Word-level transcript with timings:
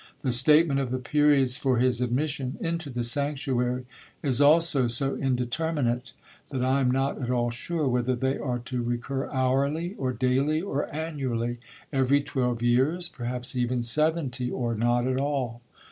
The 0.21 0.31
statement 0.31 0.79
of 0.79 0.89
the 0.89 0.97
periods 0.97 1.57
for 1.57 1.77
his 1.77 2.01
admission 2.01 2.57
into 2.59 2.89
the 2.89 3.03
sanctuary 3.03 3.85
is 4.23 4.41
also 4.41 4.87
so 4.87 5.13
indeterminate 5.15 6.13
that 6.49 6.65
I 6.65 6.79
am 6.81 6.89
not 6.89 7.21
at 7.21 7.29
all 7.29 7.51
sure 7.51 7.87
whether 7.87 8.15
they 8.15 8.35
are 8.39 8.57
to 8.57 8.81
recur 8.81 9.29
hourly, 9.31 9.93
or 9.99 10.11
daily, 10.11 10.59
or 10.59 10.91
annually, 10.91 11.59
every 11.93 12.21
twelve 12.23 12.63
years, 12.63 13.09
perhaps 13.09 13.55
even 13.55 13.83
seventy, 13.83 14.49
or 14.49 14.73
not 14.73 15.05
at 15.05 15.19
all." 15.19 15.61